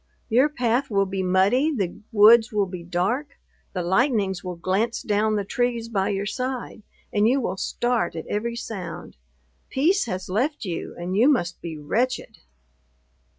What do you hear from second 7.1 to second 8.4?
and you will start at